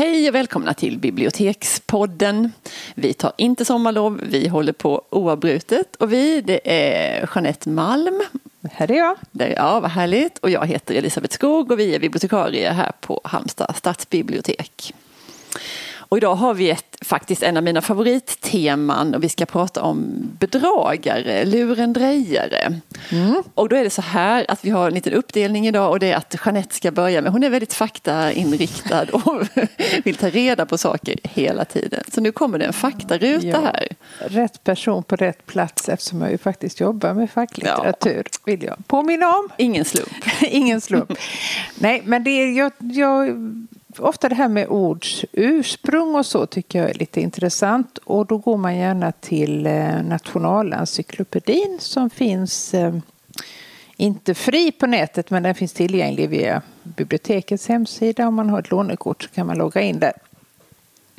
Hej 0.00 0.28
och 0.28 0.34
välkomna 0.34 0.74
till 0.74 0.98
Bibliotekspodden. 0.98 2.52
Vi 2.94 3.12
tar 3.12 3.32
inte 3.36 3.64
sommarlov, 3.64 4.20
vi 4.22 4.48
håller 4.48 4.72
på 4.72 5.04
oavbrutet 5.10 5.96
och 5.96 6.12
vi 6.12 6.40
det 6.40 6.60
är 6.64 7.30
Jeanette 7.34 7.68
Malm. 7.68 8.20
Här 8.72 8.90
är 8.90 8.94
jag. 8.94 9.16
ja, 9.56 9.80
vad 9.80 9.90
härligt. 9.90 10.38
Och 10.38 10.50
jag 10.50 10.66
heter 10.66 10.94
Elisabeth 10.94 11.34
Skog 11.34 11.70
och 11.70 11.78
vi 11.78 11.94
är 11.94 11.98
bibliotekarier 11.98 12.72
här 12.72 12.92
på 13.00 13.20
Halmstad 13.24 13.76
stadsbibliotek. 13.76 14.94
Och 16.10 16.16
idag 16.16 16.34
har 16.34 16.54
vi 16.54 16.70
ett, 16.70 16.96
faktiskt 17.00 17.42
en 17.42 17.56
av 17.56 17.62
mina 17.62 17.82
favoritteman 17.82 19.14
och 19.14 19.24
vi 19.24 19.28
ska 19.28 19.46
prata 19.46 19.82
om 19.82 20.28
bedragare, 20.38 21.44
lurendrejare. 21.44 22.80
Mm. 23.10 23.42
Och 23.54 23.68
då 23.68 23.76
är 23.76 23.84
det 23.84 23.90
så 23.90 24.02
här 24.02 24.46
att 24.48 24.64
vi 24.64 24.70
har 24.70 24.88
en 24.88 24.94
liten 24.94 25.12
uppdelning 25.12 25.66
idag 25.66 25.90
och 25.90 25.98
det 25.98 26.12
är 26.12 26.16
att 26.16 26.36
Jeanette 26.44 26.74
ska 26.74 26.90
börja 26.90 27.22
med, 27.22 27.32
hon 27.32 27.44
är 27.44 27.50
väldigt 27.50 27.74
faktainriktad 27.74 29.06
och 29.12 29.42
vill 30.04 30.16
ta 30.16 30.28
reda 30.28 30.66
på 30.66 30.78
saker 30.78 31.16
hela 31.22 31.64
tiden. 31.64 32.04
Så 32.12 32.20
nu 32.20 32.32
kommer 32.32 32.58
det 32.58 32.64
en 32.64 32.72
faktaruta 32.72 33.46
ja, 33.46 33.60
här. 33.60 33.88
Rätt 34.18 34.64
person 34.64 35.02
på 35.02 35.16
rätt 35.16 35.46
plats 35.46 35.88
eftersom 35.88 36.20
jag 36.20 36.30
ju 36.30 36.38
faktiskt 36.38 36.80
jobbar 36.80 37.14
med 37.14 37.30
facklitteratur 37.30 38.24
ja. 38.32 38.38
vill 38.44 38.62
jag 38.62 38.86
påminna 38.86 39.28
om. 39.28 39.48
Ingen 39.58 39.84
slump. 39.84 40.24
Ingen 40.42 40.80
slump. 40.80 41.12
Nej, 41.78 42.02
men 42.04 42.24
det 42.24 42.30
är, 42.30 42.58
jag, 42.58 42.72
jag 42.78 43.36
ofta 44.00 44.28
det 44.28 44.34
här 44.34 44.48
med 44.48 44.68
ords 44.68 45.24
ursprung 45.32 46.14
och 46.14 46.26
så 46.26 46.46
tycker 46.46 46.78
jag 46.78 46.90
är 46.90 46.94
lite 46.94 47.20
intressant. 47.20 47.98
Och 47.98 48.26
då 48.26 48.38
går 48.38 48.56
man 48.56 48.76
gärna 48.76 49.12
till 49.12 49.66
eh, 49.66 50.02
Nationalencyklopedin 50.02 51.78
som 51.80 52.10
finns 52.10 52.74
eh, 52.74 52.94
inte 53.96 54.34
fri 54.34 54.72
på 54.72 54.86
nätet 54.86 55.30
men 55.30 55.42
den 55.42 55.54
finns 55.54 55.72
tillgänglig 55.72 56.28
via 56.28 56.62
bibliotekets 56.82 57.68
hemsida. 57.68 58.28
Om 58.28 58.34
man 58.34 58.50
har 58.50 58.58
ett 58.58 58.70
lånekort 58.70 59.22
så 59.22 59.28
kan 59.28 59.46
man 59.46 59.58
logga 59.58 59.80
in 59.80 59.98
där. 59.98 60.12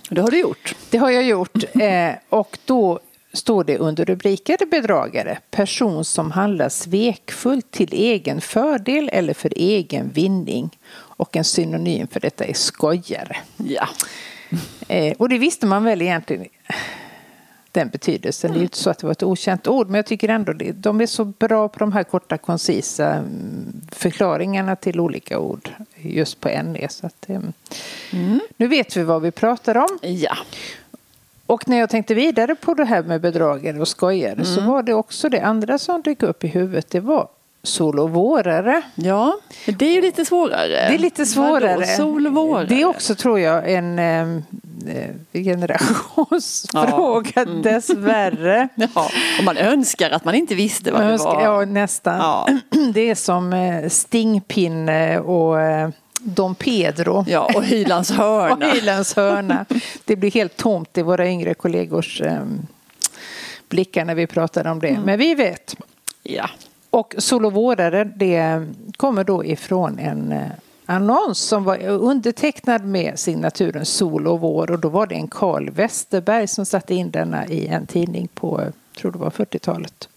Det 0.09 0.21
har 0.21 0.31
du 0.31 0.39
gjort. 0.39 0.75
Det 0.89 0.97
har 0.97 1.09
jag 1.09 1.23
gjort. 1.23 1.63
Eh, 1.75 2.11
och 2.29 2.57
då 2.65 2.99
står 3.33 3.63
det 3.63 3.77
under 3.77 4.05
rubriker 4.05 4.57
bedragare, 4.71 5.37
person 5.51 6.05
som 6.05 6.31
handlar 6.31 6.69
svekfullt 6.69 7.71
till 7.71 7.93
egen 7.93 8.41
fördel 8.41 9.09
eller 9.13 9.33
för 9.33 9.53
egen 9.55 10.09
vinning. 10.09 10.77
Och 11.21 11.35
en 11.35 11.43
synonym 11.43 12.07
för 12.07 12.19
detta 12.19 12.45
är 12.45 12.53
skojare. 12.53 13.37
Ja. 13.57 13.87
Eh, 14.87 15.13
och 15.17 15.29
det 15.29 15.37
visste 15.37 15.65
man 15.65 15.83
väl 15.83 16.01
egentligen 16.01 16.45
den 17.71 17.89
betydelsen. 17.89 18.49
Mm. 18.49 18.53
Det 18.53 18.57
är 18.57 18.61
ju 18.61 18.65
inte 18.65 18.77
så 18.77 18.89
att 18.89 18.97
det 18.97 19.07
var 19.07 19.11
ett 19.11 19.23
okänt 19.23 19.67
ord, 19.67 19.87
men 19.87 19.95
jag 19.95 20.05
tycker 20.05 20.29
ändå 20.29 20.53
det, 20.53 20.71
de 20.71 21.01
är 21.01 21.05
så 21.05 21.25
bra 21.25 21.67
på 21.67 21.79
de 21.79 21.91
här 21.91 22.03
korta 22.03 22.37
koncisa 22.37 23.13
mm, 23.13 23.81
förklaringarna 23.91 24.75
till 24.75 24.99
olika 24.99 25.39
ord 25.39 25.69
just 25.95 26.39
på 26.39 26.49
NE. 26.49 26.87
Så 26.89 27.07
att, 27.07 27.29
eh, 27.29 27.41
mm. 28.11 28.39
Nu 28.57 28.67
vet 28.67 28.97
vi 28.97 29.03
vad 29.03 29.21
vi 29.21 29.31
pratar 29.31 29.77
om. 29.77 29.99
Ja. 30.01 30.37
Och 31.45 31.67
när 31.67 31.77
jag 31.77 31.89
tänkte 31.89 32.13
vidare 32.13 32.55
på 32.55 32.73
det 32.73 32.85
här 32.85 33.03
med 33.03 33.21
bedragare 33.21 33.79
och 33.79 33.87
skojare 33.87 34.33
mm. 34.33 34.45
så 34.45 34.61
var 34.61 34.83
det 34.83 34.93
också 34.93 35.29
det 35.29 35.41
andra 35.41 35.77
som 35.77 36.01
dök 36.01 36.23
upp 36.23 36.43
i 36.43 36.47
huvudet. 36.47 36.89
Det 36.89 36.99
var 36.99 37.27
sol 37.63 37.99
och 37.99 38.09
vårare. 38.09 38.81
Ja, 38.95 39.37
det 39.65 39.85
är 39.85 39.93
ju 39.93 40.01
lite 40.01 40.25
svårare. 40.25 40.67
Det 40.67 40.95
är 40.95 40.97
lite 40.97 41.25
svårare. 41.25 41.75
Vadå, 41.75 41.87
sol 41.97 42.27
och 42.27 42.33
vårare? 42.33 42.65
Det 42.65 42.81
är 42.81 42.85
också 42.85 43.15
tror 43.15 43.39
jag 43.39 43.71
en 43.71 43.99
eh, 43.99 44.25
generationsfråga 45.33 47.31
ja. 47.35 47.41
mm. 47.41 47.61
dessvärre. 47.61 48.67
Ja, 48.95 49.09
och 49.39 49.43
man 49.43 49.57
önskar 49.57 50.11
att 50.11 50.25
man 50.25 50.35
inte 50.35 50.55
visste 50.55 50.91
vad 50.91 51.01
önskar, 51.01 51.39
det 51.39 51.47
var. 51.47 51.61
Ja, 51.61 51.65
nästan. 51.65 52.17
Ja. 52.17 52.47
Det 52.93 53.09
är 53.09 53.15
som 53.15 53.53
eh, 53.53 53.89
stingpinne 53.89 55.19
och 55.19 55.61
eh, 55.61 55.89
Dom 56.19 56.55
Pedro. 56.55 57.25
Ja, 57.27 57.51
och 57.55 57.63
Hylands 57.63 58.11
hörna. 58.17 58.67
och 58.67 58.73
Hylands 58.75 59.15
hörna. 59.15 59.65
Det 60.05 60.15
blir 60.15 60.31
helt 60.31 60.57
tomt 60.57 60.97
i 60.97 61.01
våra 61.01 61.27
yngre 61.27 61.53
kollegors 61.53 62.21
eh, 62.21 62.43
blickar 63.69 64.05
när 64.05 64.15
vi 64.15 64.27
pratar 64.27 64.67
om 64.67 64.79
det. 64.79 64.87
Mm. 64.87 65.01
Men 65.01 65.19
vi 65.19 65.35
vet. 65.35 65.75
Ja. 66.23 66.49
Och 66.91 67.15
solovårdare 67.17 68.03
det 68.03 68.67
kommer 68.97 69.23
då 69.23 69.45
ifrån 69.45 69.99
en 69.99 70.31
eh, 70.31 70.51
annons 70.85 71.39
som 71.39 71.63
var 71.63 71.87
undertecknad 71.87 72.85
med 72.85 73.19
signaturen 73.19 73.85
Sol 73.85 74.27
och 74.27 74.39
vår 74.39 74.71
och 74.71 74.79
då 74.79 74.89
var 74.89 75.07
det 75.07 75.15
en 75.15 75.27
Karl 75.27 75.69
Westerberg 75.69 76.47
som 76.47 76.65
satte 76.65 76.95
in 76.95 77.11
denna 77.11 77.47
i 77.47 77.67
en 77.67 77.87
tidning 77.87 78.27
på, 78.27 78.61
eh, 78.61 78.67
tror 78.97 79.11
det 79.11 79.17
var 79.17 79.29
40-talet. 79.29 80.09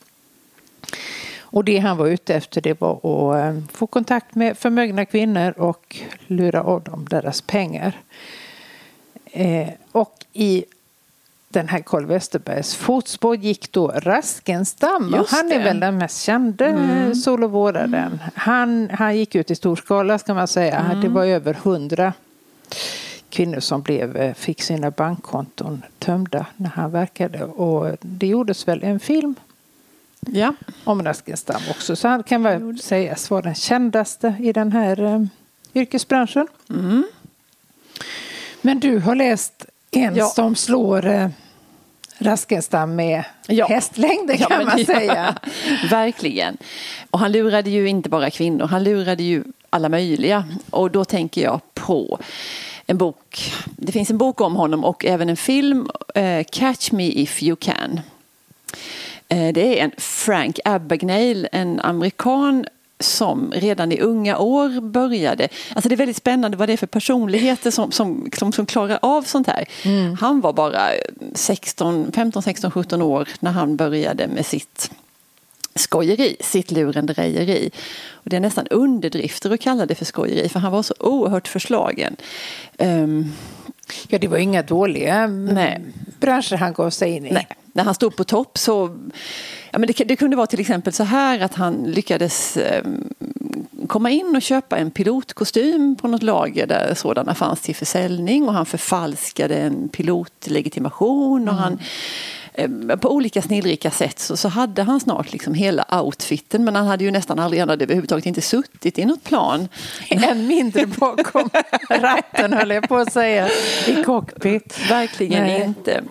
Och 1.39 1.65
det 1.65 1.79
han 1.79 1.97
var 1.97 2.07
ute 2.07 2.35
efter 2.35 2.61
det 2.61 2.81
var 2.81 2.95
att 2.95 3.55
eh, 3.55 3.61
få 3.73 3.87
kontakt 3.87 4.35
med 4.35 4.59
förmögna 4.59 5.05
kvinnor 5.05 5.55
och 5.59 5.97
lura 6.27 6.63
av 6.63 6.83
dem 6.83 7.07
deras 7.11 7.41
pengar. 7.41 8.01
Eh, 9.25 9.69
och 9.93 10.25
i 10.33 10.65
den 11.55 11.69
här 11.69 11.81
Karl 11.81 12.07
Westerbergs 12.07 12.75
fotspår 12.75 13.37
gick 13.37 13.73
då 13.73 13.89
Raskenstam. 13.89 15.15
och 15.15 15.27
han 15.29 15.53
är 15.53 15.65
väl 15.65 15.81
den 15.81 15.99
mest 15.99 16.23
kände 16.23 16.67
mm. 16.67 17.15
solovårdaren. 17.15 17.95
Mm. 17.95 18.19
Han, 18.35 18.91
han 18.93 19.17
gick 19.17 19.35
ut 19.35 19.51
i 19.51 19.55
stor 19.55 19.77
skala 19.77 20.19
ska 20.19 20.35
man 20.35 20.49
säga. 20.49 20.81
Mm. 20.81 21.01
Det 21.01 21.09
var 21.09 21.25
över 21.25 21.55
hundra 21.55 22.13
kvinnor 23.29 23.61
som 23.61 23.83
blev, 23.83 24.17
eh, 24.17 24.35
fick 24.35 24.63
sina 24.63 24.91
bankkonton 24.91 25.83
tömda 25.99 26.47
när 26.57 26.71
han 26.71 26.91
verkade. 26.91 27.45
Och 27.45 27.97
det 28.01 28.27
gjordes 28.27 28.69
väl 28.69 28.83
en 28.83 29.01
film 29.01 29.35
ja. 30.21 30.55
om 30.85 31.03
Raskenstam 31.03 31.61
också. 31.71 31.97
Så 31.97 32.09
han 32.09 32.23
kan 32.23 32.43
väl 32.43 32.79
sägas 32.79 33.31
vara 33.31 33.43
den 33.43 33.55
kändaste 33.55 34.35
i 34.41 34.53
den 34.53 34.73
här 34.73 35.01
uh, 35.01 35.27
yrkesbranschen. 35.75 36.47
Mm. 36.71 37.05
Men 38.63 38.81
du 38.81 38.99
har 38.99 39.15
läst 39.15 39.67
en 39.91 40.17
ja. 40.17 40.27
som 40.27 40.55
slår 40.55 41.07
uh, 41.07 41.29
Raskenstam 42.19 42.97
med 42.97 43.25
ja. 43.47 43.67
hästlängder 43.67 44.37
kan 44.37 44.47
ja, 44.51 44.65
man 44.65 44.85
säga. 44.85 45.35
Verkligen. 45.91 46.57
Och 47.11 47.19
han 47.19 47.33
lurade 47.33 47.71
ju 47.71 47.89
inte 47.89 48.09
bara 48.09 48.31
kvinnor, 48.31 48.67
han 48.67 48.85
lurade 48.85 49.23
ju 49.23 49.45
alla 49.71 49.89
möjliga. 49.89 50.45
Och 50.71 50.91
då 50.91 51.05
tänker 51.05 51.43
jag 51.43 51.61
på 51.75 52.19
en 52.87 52.99
bok. 52.99 53.53
Det 53.77 53.93
finns 53.93 54.11
en 54.11 54.19
bok 54.19 54.41
om 54.41 54.57
honom 54.57 54.85
och 54.85 55.05
även 55.05 55.29
en 55.29 55.37
film, 55.37 55.89
uh, 56.19 56.43
Catch 56.53 56.93
Me 56.93 57.07
If 57.07 57.43
You 57.43 57.57
Can. 57.57 58.01
Uh, 59.35 59.53
det 59.53 59.81
är 59.81 59.85
en 59.85 59.93
Frank 59.99 60.59
Abagnale, 60.65 61.49
en 61.53 61.81
amerikan 61.81 62.67
som 63.01 63.53
redan 63.57 63.93
i 63.93 64.01
unga 64.01 64.39
år 64.39 64.81
började. 64.81 65.49
Alltså 65.75 65.89
det 65.89 65.95
är 65.95 65.97
väldigt 65.97 66.17
spännande 66.17 66.57
vad 66.57 66.69
det 66.69 66.73
är 66.73 66.77
för 66.77 66.87
personligheter 66.87 67.71
som, 67.71 67.93
som, 67.93 68.31
som, 68.37 68.53
som 68.53 68.67
klarar 68.67 68.99
av 69.03 69.23
sånt 69.23 69.47
här. 69.47 69.69
Mm. 69.85 70.15
Han 70.15 70.41
var 70.41 70.53
bara 70.53 70.89
16, 71.35 72.13
15, 72.13 72.43
16, 72.43 72.71
17 72.71 73.03
år 73.03 73.29
när 73.41 73.51
han 73.51 73.77
började 73.77 74.27
med 74.27 74.47
sitt 74.47 74.91
skojeri, 75.75 76.37
sitt 76.41 76.71
lurendrejeri. 76.71 77.71
Och 78.11 78.31
det 78.31 78.37
är 78.37 78.41
nästan 78.41 78.67
underdrifter 78.67 79.51
att 79.51 79.61
kalla 79.61 79.87
det 79.87 79.95
för 79.95 80.05
skojeri 80.05 80.49
för 80.49 80.61
han 80.61 80.73
var 80.73 80.83
så 80.83 80.95
oerhört 80.99 81.49
förslagen. 81.49 82.17
Um, 82.79 83.33
ja, 84.09 84.19
det 84.19 84.29
var 84.29 84.39
inga 84.39 84.63
dåliga 84.63 85.27
nej. 85.27 85.81
branscher 86.21 86.57
han 86.57 86.73
gav 86.73 86.91
sig 86.91 87.11
in 87.11 87.27
i. 87.27 87.31
Nej. 87.31 87.47
När 87.77 87.85
han 87.85 87.95
stod 87.95 88.17
på 88.17 88.25
topp 88.25 88.59
så 88.59 88.99
Ja, 89.75 89.79
men 89.79 89.87
det, 89.87 90.05
det, 90.05 90.17
kunde 90.17 90.37
vara 90.37 90.47
till 90.47 90.61
exempel 90.61 90.93
så 90.93 91.05
här 91.05 91.41
att 91.41 91.55
han 91.55 91.75
lyckades 91.75 92.57
eh, 92.57 92.85
komma 93.87 94.11
in 94.11 94.37
och 94.37 94.43
köpa 94.43 94.77
en 94.77 94.91
pilotkostym 94.91 95.97
på 95.97 96.09
något 96.09 96.23
lager 96.23 96.67
där 96.67 96.95
sådana 96.95 97.35
fanns 97.35 97.61
till 97.61 97.77
försäljning 97.77 98.49
och 98.49 98.55
han 98.55 98.67
förfalskade 98.67 99.57
en 99.57 99.89
pilotlegitimation 99.89 101.49
och 101.49 101.55
mm. 101.55 101.65
han 101.65 101.79
eh, 102.55 102.97
på 102.97 103.11
olika 103.15 103.43
snillrika 103.43 103.91
sätt 103.91 104.19
så, 104.19 104.37
så 104.37 104.49
hade 104.49 104.83
han 104.83 105.01
snart 105.01 105.33
liksom 105.33 105.55
hela 105.55 106.03
outfiten 106.03 106.65
men 106.65 106.77
han 106.77 106.87
hade 106.87 107.05
ju 107.05 107.11
nästan 107.11 107.39
aldrig 107.39 107.61
han 107.61 107.69
hade 107.69 107.85
överhuvudtaget 107.85 108.27
inte 108.27 108.41
suttit 108.41 108.99
i 108.99 109.05
något 109.05 109.25
plan. 109.25 109.69
Än 110.09 110.47
mindre 110.47 110.87
bakom 110.87 111.51
ratten 111.91 112.53
höll 112.53 112.71
jag 112.71 112.89
på 112.89 112.97
att 112.97 113.13
säga, 113.13 113.49
i 113.87 114.05
cockpit. 114.05 114.91
Verkligen 114.91 115.43
Nej. 115.43 115.63
inte. 115.65 116.05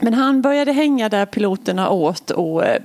Men 0.00 0.14
han 0.14 0.42
började 0.42 0.72
hänga 0.72 1.08
där 1.08 1.26
piloterna 1.26 1.90
åt 1.90 2.30
och 2.30 2.64
eh, 2.64 2.82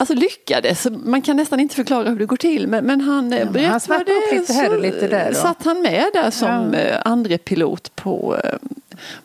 Alltså 0.00 0.14
lyckades, 0.14 0.86
man 1.04 1.22
kan 1.22 1.36
nästan 1.36 1.60
inte 1.60 1.74
förklara 1.74 2.08
hur 2.10 2.18
det 2.18 2.26
går 2.26 2.36
till 2.36 2.68
men, 2.68 2.84
men 2.84 3.00
han 3.00 3.32
eh, 3.32 3.38
ja, 3.38 3.44
berättade 3.44 4.10
han 4.30 4.38
lite 4.38 4.52
här 4.52 4.74
och 4.74 4.80
lite 4.82 5.08
där. 5.08 5.28
Då. 5.28 5.34
satt 5.34 5.62
han 5.62 5.82
med 5.82 6.04
där 6.12 6.30
som 6.30 6.74
ja. 6.74 6.78
Eh, 6.78 7.02
andre 7.04 7.38
pilot 7.38 7.96
på, 7.96 8.36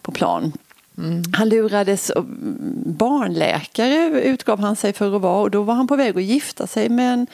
på 0.02 0.12
plan. 0.12 0.54
Mm. 0.98 1.24
Han 1.34 1.50
lurades, 1.50 2.12
barnläkare 2.86 4.22
utgav 4.22 4.60
han 4.60 4.76
sig 4.76 4.94
för 4.94 5.16
att 5.16 5.22
vara 5.22 5.42
och 5.42 5.52
då 5.52 5.62
var 5.62 5.74
han 5.74 5.88
på 5.88 5.96
väg 5.96 6.18
att 6.18 6.24
gifta 6.24 6.68
sig 6.68 6.90
med 6.90 7.14
en 7.14 7.28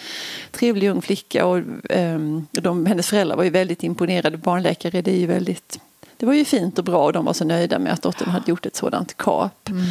trevlig 0.52 0.90
ung 0.90 1.02
flicka 1.02 1.46
och 1.46 1.62
um, 1.90 2.48
de, 2.52 2.86
hennes 2.86 3.10
föräldrar 3.10 3.38
var 3.38 3.44
ju 3.44 3.50
väldigt 3.50 3.84
imponerade. 3.84 4.38
Barnläkare 4.38 5.02
det 5.02 5.12
är 5.12 5.20
ju 5.20 5.26
väldigt 5.26 5.80
det 6.19 6.25
var 6.25 6.33
ju 6.33 6.45
fint 6.45 6.80
och 6.80 6.83
bra 6.83 7.06
och 7.06 7.13
de 7.13 7.25
var 7.25 7.33
så 7.33 7.45
nöjda 7.45 7.80
med 7.80 7.94
att 7.94 8.01
dottern 8.01 8.30
hade 8.30 8.50
gjort 8.50 8.66
ett 8.66 8.75
sådant 8.75 9.18
kap. 9.18 9.69
Mm. 9.69 9.83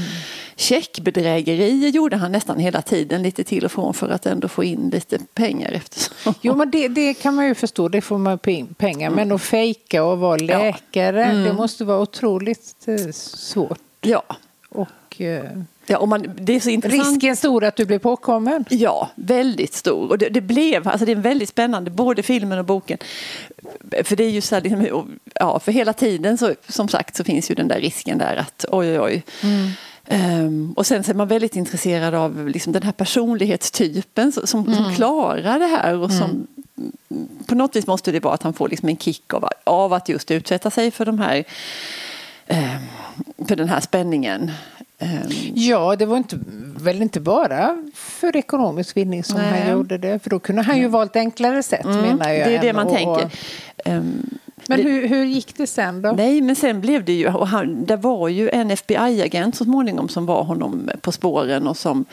checkbedrägerier 0.56 1.88
gjorde 1.88 2.16
han 2.16 2.32
nästan 2.32 2.58
hela 2.58 2.82
tiden 2.82 3.22
lite 3.22 3.44
till 3.44 3.64
och 3.64 3.72
från 3.72 3.94
för 3.94 4.08
att 4.08 4.26
ändå 4.26 4.48
få 4.48 4.64
in 4.64 4.90
lite 4.90 5.18
pengar 5.34 5.72
eftersom. 5.72 6.34
Jo 6.40 6.54
men 6.54 6.70
det, 6.70 6.88
det 6.88 7.14
kan 7.14 7.34
man 7.34 7.46
ju 7.46 7.54
förstå, 7.54 7.88
det 7.88 8.00
får 8.00 8.18
man 8.18 8.38
pengar. 8.78 9.10
Men 9.10 9.32
att 9.32 9.42
fejka 9.42 10.04
och 10.04 10.18
vara 10.18 10.36
läkare, 10.36 11.20
ja. 11.20 11.26
mm. 11.26 11.44
det 11.44 11.52
måste 11.52 11.84
vara 11.84 12.00
otroligt 12.00 12.88
eh, 12.88 13.10
svårt. 13.12 13.80
Ja. 14.00 14.22
Och, 14.68 15.20
eh, 15.20 15.62
Ja, 15.88 15.98
och 15.98 16.08
man, 16.08 16.34
det 16.36 16.52
är 16.52 16.60
så 16.60 16.70
intressant. 16.70 17.08
Risken 17.08 17.36
stor 17.36 17.64
att 17.64 17.76
du 17.76 17.84
blir 17.84 17.98
påkommen? 17.98 18.64
Ja, 18.68 19.10
väldigt 19.14 19.74
stor. 19.74 20.08
Och 20.08 20.18
det, 20.18 20.28
det, 20.28 20.40
blev, 20.40 20.88
alltså 20.88 21.06
det 21.06 21.12
är 21.12 21.16
väldigt 21.16 21.48
spännande, 21.48 21.90
både 21.90 22.22
filmen 22.22 22.58
och 22.58 22.64
boken. 22.64 22.98
För 24.04 24.16
det 24.16 24.24
är 24.24 24.30
ju 24.30 24.40
så 24.40 24.54
här, 24.54 24.62
liksom, 24.62 25.18
ja, 25.34 25.60
för 25.60 25.72
hela 25.72 25.92
tiden 25.92 26.38
så, 26.38 26.54
som 26.68 26.88
sagt 26.88 27.16
så 27.16 27.24
finns 27.24 27.50
ju 27.50 27.54
den 27.54 27.68
där 27.68 27.80
risken 27.80 28.18
där 28.18 28.36
att 28.36 28.64
oj, 28.68 29.00
oj, 29.00 29.00
oj. 29.00 29.22
Mm. 29.42 29.70
Um, 30.10 30.72
och 30.72 30.86
sen 30.86 31.04
så 31.04 31.10
är 31.10 31.14
man 31.14 31.28
väldigt 31.28 31.56
intresserad 31.56 32.14
av 32.14 32.48
liksom, 32.48 32.72
den 32.72 32.82
här 32.82 32.92
personlighetstypen 32.92 34.32
som, 34.32 34.46
som, 34.46 34.66
mm. 34.66 34.74
som 34.74 34.94
klarar 34.94 35.58
det 35.58 35.66
här 35.66 35.96
och 35.96 36.12
som 36.12 36.46
mm. 37.10 37.28
på 37.46 37.54
något 37.54 37.76
vis 37.76 37.86
måste 37.86 38.12
det 38.12 38.20
vara 38.20 38.34
att 38.34 38.42
han 38.42 38.52
får 38.52 38.68
liksom 38.68 38.88
en 38.88 38.96
kick 38.96 39.34
av, 39.34 39.48
av 39.64 39.92
att 39.92 40.08
just 40.08 40.30
utsätta 40.30 40.70
sig 40.70 40.90
för 40.90 41.04
de 41.04 41.18
här 41.18 41.44
um, 42.48 43.46
för 43.46 43.56
den 43.56 43.68
här 43.68 43.80
spänningen. 43.80 44.50
Ehm. 44.98 45.30
Ja, 45.54 45.96
det 45.96 46.06
var 46.06 46.16
inte, 46.16 46.38
väl 46.76 47.02
inte 47.02 47.20
bara 47.20 47.84
för 47.94 48.36
ekonomisk 48.36 48.96
vinning 48.96 49.24
som 49.24 49.36
Nej. 49.36 49.60
han 49.60 49.72
gjorde 49.72 49.98
det. 49.98 50.18
För 50.18 50.30
då 50.30 50.38
kunde 50.38 50.62
han 50.62 50.78
ju 50.78 50.88
valt 50.88 51.16
enklare 51.16 51.62
sätt 51.62 51.84
mm, 51.84 52.00
menar 52.00 52.30
jag. 52.30 52.48
Det 52.48 52.56
är 52.56 52.62
det 52.62 52.72
man 52.72 52.86
och, 52.86 52.96
tänker. 52.96 53.30
Um, 53.84 54.38
men 54.66 54.82
hur, 54.82 55.08
hur 55.08 55.24
gick 55.24 55.56
det 55.56 55.66
sen 55.66 56.02
då? 56.02 56.12
Nej, 56.12 56.40
men 56.40 56.56
sen 56.56 56.80
blev 56.80 57.04
det 57.04 57.12
ju, 57.12 57.34
och 57.34 57.48
han, 57.48 57.84
det 57.84 57.96
var 57.96 58.28
ju 58.28 58.48
en 58.48 58.70
FBI-agent 58.70 59.56
så 59.56 59.64
småningom 59.64 60.08
som 60.08 60.26
var 60.26 60.42
honom 60.42 60.90
på 61.00 61.12
spåren 61.12 61.66
och 61.66 61.76
som 61.76 62.04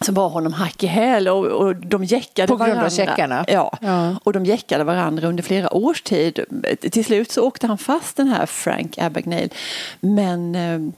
som 0.00 0.14
var 0.14 0.28
honom 0.28 0.52
hack 0.52 0.82
i 0.82 0.86
häl 0.86 1.28
och, 1.28 1.44
och 1.46 1.76
de 1.76 2.04
jäckade 2.04 2.48
På 2.48 2.56
grund 2.56 2.68
varandra. 2.68 2.86
av 2.86 2.90
checkarna? 2.90 3.44
Ja. 3.48 3.78
ja, 3.80 4.16
och 4.24 4.32
de 4.32 4.44
jäckade 4.44 4.84
varandra 4.84 5.28
under 5.28 5.42
flera 5.42 5.74
års 5.74 6.02
tid. 6.02 6.40
Till 6.90 7.04
slut 7.04 7.32
så 7.32 7.42
åkte 7.42 7.66
han 7.66 7.78
fast 7.78 8.16
den 8.16 8.28
här 8.28 8.46
Frank 8.46 8.98
Abagnale. 8.98 9.48
Men 10.00 10.54
eh, 10.54 10.92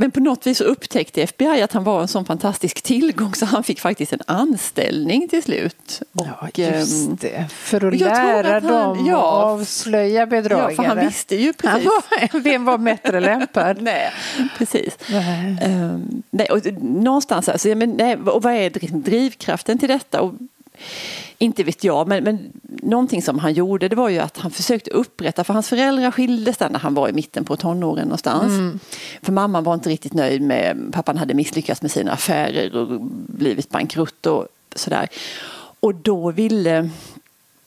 men 0.00 0.10
på 0.10 0.20
något 0.20 0.46
vis 0.46 0.60
upptäckte 0.60 1.22
FBI 1.22 1.62
att 1.62 1.72
han 1.72 1.84
var 1.84 2.00
en 2.00 2.08
sån 2.08 2.24
fantastisk 2.24 2.82
tillgång 2.82 3.34
så 3.34 3.46
han 3.46 3.64
fick 3.64 3.80
faktiskt 3.80 4.12
en 4.12 4.20
anställning 4.26 5.28
till 5.28 5.42
slut. 5.42 6.02
Och, 6.12 6.26
ja, 6.26 6.48
just 6.54 7.08
ehm, 7.08 7.16
det. 7.20 7.46
För 7.50 7.86
att 7.86 8.00
lära 8.00 8.56
att 8.56 8.62
han, 8.62 8.96
dem 8.96 9.06
ja, 9.06 9.22
avslöja 9.22 10.26
bedragare. 10.26 10.70
Ja, 10.70 10.76
för 10.76 10.82
han 10.82 11.06
visste 11.06 11.36
ju 11.36 11.52
precis. 11.52 11.84
Var, 11.84 12.40
vem 12.40 12.64
var 12.64 12.78
bättre 12.78 13.20
lämpad? 13.20 13.76
nej, 13.82 14.12
precis. 14.58 14.98
Nej. 15.10 15.58
Um, 15.64 16.22
nej, 16.30 16.46
och, 16.46 16.66
någonstans, 16.82 17.48
alltså, 17.48 17.68
men, 17.68 17.90
nej, 17.90 18.16
och 18.16 18.42
vad 18.42 18.52
är 18.52 18.70
drivkraften 19.00 19.78
till 19.78 19.88
detta? 19.88 20.20
Och, 20.20 20.34
inte 21.38 21.64
vet 21.64 21.84
jag, 21.84 22.08
men, 22.08 22.24
men 22.24 22.52
någonting 22.62 23.22
som 23.22 23.38
han 23.38 23.52
gjorde 23.52 23.88
det 23.88 23.96
var 23.96 24.08
ju 24.08 24.18
att 24.18 24.38
han 24.38 24.50
försökte 24.50 24.90
upprätta, 24.90 25.44
för 25.44 25.54
hans 25.54 25.68
föräldrar 25.68 26.10
skildes 26.10 26.56
där 26.56 26.70
när 26.70 26.78
han 26.78 26.94
var 26.94 27.08
i 27.08 27.12
mitten 27.12 27.44
på 27.44 27.56
tonåren 27.56 28.04
någonstans. 28.04 28.52
Mm. 28.52 28.78
För 29.22 29.32
mamman 29.32 29.64
var 29.64 29.74
inte 29.74 29.88
riktigt 29.88 30.14
nöjd 30.14 30.42
med, 30.42 30.90
pappan 30.92 31.18
hade 31.18 31.34
misslyckats 31.34 31.82
med 31.82 31.90
sina 31.90 32.12
affärer 32.12 32.76
och 32.76 33.00
blivit 33.26 33.70
bankrutt 33.70 34.26
och 34.26 34.46
sådär. 34.74 35.08
Och 35.80 35.94
då 35.94 36.30
ville 36.30 36.90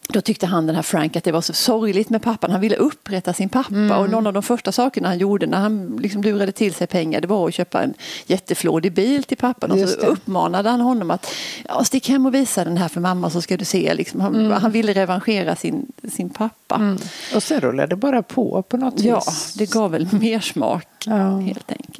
då 0.09 0.21
tyckte 0.21 0.45
han 0.45 0.67
den 0.67 0.75
här 0.75 0.83
Frank 0.83 1.15
att 1.15 1.23
det 1.23 1.31
var 1.31 1.41
så 1.41 1.53
sorgligt 1.53 2.09
med 2.09 2.21
pappan. 2.21 2.51
Han 2.51 2.61
ville 2.61 2.75
upprätta 2.75 3.33
sin 3.33 3.49
pappa 3.49 3.75
mm. 3.75 3.91
och 3.91 4.09
någon 4.09 4.27
av 4.27 4.33
de 4.33 4.43
första 4.43 4.71
sakerna 4.71 5.07
han 5.07 5.17
gjorde 5.17 5.45
när 5.45 5.57
han 5.57 5.97
liksom 6.01 6.21
lurade 6.21 6.51
till 6.51 6.73
sig 6.73 6.87
pengar 6.87 7.21
det 7.21 7.27
var 7.27 7.47
att 7.47 7.53
köpa 7.53 7.83
en 7.83 7.93
jätteflådig 8.25 8.93
bil 8.93 9.23
till 9.23 9.37
pappan 9.37 9.71
och 9.71 9.89
så 9.89 9.99
uppmanade 9.99 10.69
han 10.69 10.81
honom 10.81 11.11
att 11.11 11.33
ja, 11.67 11.83
stick 11.83 12.09
hem 12.09 12.25
och 12.25 12.33
visa 12.33 12.63
den 12.63 12.77
här 12.77 12.87
för 12.87 13.01
mamma 13.01 13.29
så 13.29 13.41
ska 13.41 13.57
du 13.57 13.65
se. 13.65 13.93
Liksom, 13.93 14.21
han, 14.21 14.35
mm. 14.35 14.51
han 14.51 14.71
ville 14.71 14.93
revanschera 14.93 15.55
sin, 15.55 15.91
sin 16.13 16.29
pappa. 16.29 16.75
Mm. 16.75 16.97
Och 17.35 17.43
sen 17.43 17.61
rullade 17.61 17.87
det 17.87 17.95
bara 17.95 18.23
på 18.23 18.61
på 18.61 18.77
något 18.77 18.99
ja, 18.99 19.15
vis. 19.15 19.53
Ja, 19.55 19.59
det 19.59 19.71
gav 19.71 19.91
väl 19.91 20.07
mer 20.21 20.39
smak 20.39 20.87
ja. 21.05 21.37
helt 21.37 21.71
enkelt. 21.71 21.92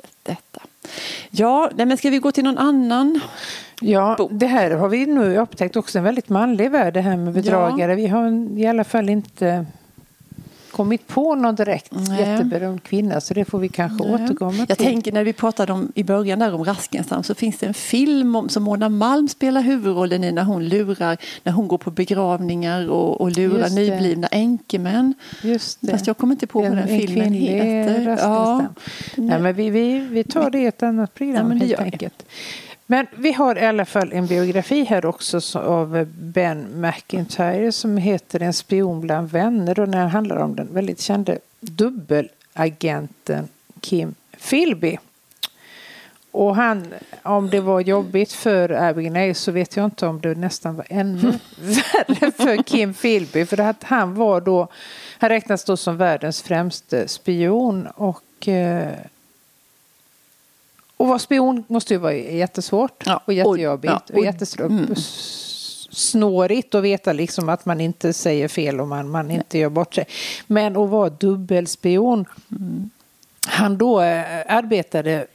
Ja, 1.30 1.69
nej, 1.75 1.86
men 1.86 1.98
ska 1.98 2.10
vi 2.10 2.18
gå 2.18 2.31
till 2.31 2.44
någon 2.44 2.57
annan 2.57 3.19
Ja, 3.81 4.16
bok. 4.18 4.31
det 4.34 4.45
här 4.48 4.72
har 4.72 4.90
vi 4.90 5.06
nu 5.06 5.38
upptäckt 5.38 5.75
också 5.75 5.98
en 5.98 6.04
väldigt 6.04 6.30
manlig 6.30 6.72
värld 6.72 6.94
det 6.94 7.01
här 7.01 7.18
med 7.18 7.34
bedragare. 7.34 7.92
Ja. 7.92 7.95
Vi 7.95 8.07
har 8.07 8.60
i 8.60 8.68
alla 8.68 8.84
fall 8.84 9.10
inte 9.10 9.66
kommit 10.74 11.08
på 11.08 11.36
någon 11.36 11.56
direkt 11.56 11.92
Nej. 11.92 12.20
jätteberömd 12.20 12.84
kvinna 12.84 13.22
så 13.22 13.34
det 13.34 13.46
får 13.46 13.60
vi 13.60 13.70
kanske 13.70 14.08
Nej. 14.08 14.14
återkomma 14.14 14.52
till. 14.52 14.66
Jag 14.70 14.78
tänker 14.78 15.12
när 15.12 15.24
vi 15.24 15.34
pratade 15.34 15.74
om 15.74 15.92
i 15.96 16.04
början 16.04 16.40
där 16.40 16.54
om 16.54 16.66
Raskenstam 16.66 17.24
så 17.24 17.36
finns 17.36 17.58
det 17.58 17.66
en 17.66 17.74
film 17.74 18.36
om, 18.36 18.50
som 18.50 18.64
Mona 18.64 18.90
Malm 18.90 19.28
spelar 19.28 19.62
huvudrollen 19.62 20.24
i 20.24 20.31
när 20.31 20.44
hon 20.44 20.66
lurar, 20.68 21.18
när 21.44 21.52
hon 21.52 21.68
går 21.68 21.78
på 21.78 21.92
begravningar 21.92 22.90
och, 22.90 23.22
och 23.22 23.31
lurar 23.31 23.70
nyblivna 23.70 24.28
änkemän. 24.28 25.14
Just 25.42 25.78
det. 25.81 25.92
Fast 25.92 26.08
jag 26.08 26.18
kommer 26.18 26.34
inte 26.34 26.48
på 26.48 26.62
vad 26.62 26.72
den 26.72 26.88
filmen 26.88 27.34
heter. 27.34 28.18
Ja. 28.19 28.66
Nej, 29.16 29.40
men 29.40 29.56
vi, 29.56 29.69
vi, 29.69 30.00
vi 30.00 30.24
tar 30.24 30.50
det 30.50 30.60
i 30.60 30.66
ett 30.66 30.84
annat 30.84 31.14
program 31.14 31.52
ja, 31.52 31.58
helt 31.58 31.80
enkelt. 31.80 32.26
Men 32.94 33.07
vi 33.16 33.34
har 33.34 33.57
i 33.57 33.66
alla 33.66 33.86
fall 33.86 34.13
en 34.13 34.28
biografi 34.28 34.84
här 34.84 35.06
också 35.06 35.60
av 35.60 36.06
Ben 36.16 36.81
McIntyre 36.81 37.72
som 37.72 37.98
heter 37.98 38.40
En 38.40 38.54
spion 38.54 39.01
bland 39.01 39.30
vänner 39.30 39.80
och 39.80 39.90
den 39.90 40.10
handlar 40.10 40.38
om 40.38 40.56
den 40.56 40.74
väldigt 40.74 41.00
kände 41.00 41.40
dubbelagenten 41.60 43.48
Kim 43.81 44.16
Philby. 44.50 44.98
Och 46.31 46.56
han, 46.56 46.94
om 47.24 47.50
det 47.50 47.62
var 47.62 47.80
jobbigt 47.81 48.31
för 48.31 48.69
Abigail 48.69 49.36
så 49.36 49.51
vet 49.51 49.75
jag 49.75 49.86
inte 49.86 50.07
om 50.07 50.22
det 50.22 50.36
nästan 50.36 50.75
var 50.75 50.86
ännu 50.90 51.31
värre 51.60 52.31
för 52.31 52.63
Kim 52.63 52.94
Philby. 52.94 53.45
För 53.45 53.60
att 53.60 53.84
han 53.84 54.16
var 54.16 54.42
då, 54.42 54.68
han 55.19 55.30
räknas 55.30 55.63
då 55.63 55.78
som 55.78 55.98
världens 55.98 56.42
främste 56.42 57.07
spion 57.07 57.88
och 57.88 58.48
eh, 58.48 58.94
och 61.04 61.10
vara 61.10 61.20
spion 61.20 61.64
måste 61.68 61.94
ju 61.94 62.00
vara 62.00 62.14
jättesvårt 62.14 63.04
ja. 63.06 63.22
och 63.26 63.34
jättejobbigt 63.34 63.94
och, 63.94 64.00
ja, 64.00 64.02
och, 64.14 64.18
och 64.18 64.26
jättesnårigt 64.26 66.76
att 66.76 66.84
veta 66.84 67.14
liksom 67.14 67.50
att 67.50 67.66
man 67.66 67.82
inte 67.82 68.14
säger 68.14 68.48
fel 68.48 68.82
och 68.82 68.88
man, 68.88 69.10
man 69.10 69.32
inte 69.32 69.58
gör 69.58 69.70
bort 69.70 69.94
sig. 69.94 70.06
Men 70.48 70.78
att 70.78 70.90
vara 70.90 71.10
dubbelspion. 71.10 72.26
Mm. 72.52 72.90
Han 73.48 73.78
då 73.78 74.02
äh, 74.02 74.26
arbetade 74.48 75.28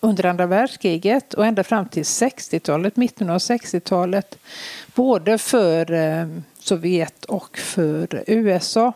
under 0.00 0.26
andra 0.26 0.46
världskriget 0.46 1.34
och 1.34 1.46
ända 1.46 1.64
fram 1.64 1.88
till 1.88 2.02
60-talet, 2.02 2.96
mitten 2.96 3.30
av 3.30 3.38
60-talet. 3.38 4.38
Både 4.94 5.38
för 5.38 5.92
äh, 5.92 6.26
Sovjet 6.58 7.24
och 7.24 7.58
för 7.58 8.24
USA. 8.26 8.92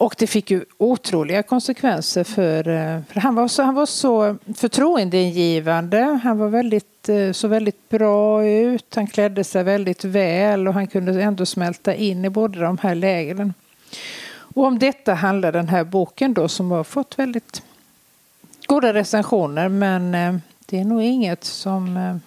Och 0.00 0.14
det 0.18 0.26
fick 0.26 0.50
ju 0.50 0.64
otroliga 0.78 1.42
konsekvenser 1.42 2.24
för, 2.24 2.68
eh, 2.68 3.02
för 3.08 3.20
han, 3.20 3.34
var 3.34 3.48
så, 3.48 3.62
han 3.62 3.74
var 3.74 3.86
så 3.86 4.36
förtroendeingivande. 4.56 6.20
Han 6.22 6.38
var 6.38 6.48
väldigt, 6.48 7.08
eh, 7.08 7.32
så 7.32 7.48
väldigt 7.48 7.88
bra 7.88 8.46
ut. 8.46 8.94
Han 8.94 9.06
klädde 9.06 9.44
sig 9.44 9.64
väldigt 9.64 10.04
väl 10.04 10.68
och 10.68 10.74
han 10.74 10.86
kunde 10.86 11.22
ändå 11.22 11.46
smälta 11.46 11.94
in 11.94 12.24
i 12.24 12.30
båda 12.30 12.60
de 12.60 12.78
här 12.78 12.94
lägren. 12.94 13.54
Och 14.54 14.64
om 14.64 14.78
detta 14.78 15.14
handlar 15.14 15.52
den 15.52 15.68
här 15.68 15.84
boken 15.84 16.34
då 16.34 16.48
som 16.48 16.70
har 16.70 16.84
fått 16.84 17.18
väldigt 17.18 17.62
goda 18.66 18.94
recensioner 18.94 19.68
men 19.68 20.14
eh, 20.14 20.36
det 20.66 20.80
är 20.80 20.84
nog 20.84 21.02
inget 21.02 21.44
som 21.44 22.20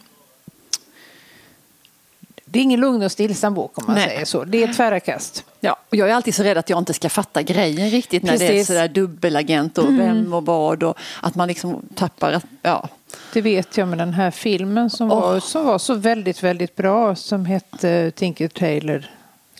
det 2.53 2.59
är 2.59 2.63
ingen 2.63 2.79
lugn 2.79 3.03
och 3.03 3.11
stillsam 3.11 3.53
bok 3.53 3.77
om 3.77 3.83
man 3.87 3.95
Nej. 3.95 4.09
säger 4.09 4.25
så. 4.25 4.43
Det 4.43 4.63
är 4.63 4.73
tvära 4.73 4.99
kast. 4.99 5.45
Ja, 5.59 5.77
och 5.89 5.95
jag 5.95 6.09
är 6.09 6.13
alltid 6.13 6.35
så 6.35 6.43
rädd 6.43 6.57
att 6.57 6.69
jag 6.69 6.79
inte 6.79 6.93
ska 6.93 7.09
fatta 7.09 7.41
grejen 7.41 7.89
riktigt 7.89 8.23
när 8.23 8.31
Precis. 8.31 8.47
det 8.47 8.59
är 8.59 8.63
sådär 8.63 8.87
dubbelagent 8.87 9.77
och 9.77 9.87
mm. 9.87 9.97
vem 9.97 10.33
och 10.33 10.45
vad 10.45 10.83
och 10.83 10.97
att 11.21 11.35
man 11.35 11.47
liksom 11.47 11.81
tappar, 11.95 12.41
ja. 12.61 12.89
Det 13.33 13.41
vet 13.41 13.77
jag 13.77 13.87
med 13.87 13.97
den 13.97 14.13
här 14.13 14.31
filmen 14.31 14.89
som, 14.89 15.11
oh. 15.11 15.21
var, 15.21 15.39
som 15.39 15.65
var 15.65 15.77
så 15.77 15.93
väldigt, 15.93 16.43
väldigt 16.43 16.75
bra 16.75 17.15
som 17.15 17.45
hette 17.45 18.11
Tinker 18.11 18.47
Taylor 18.47 19.05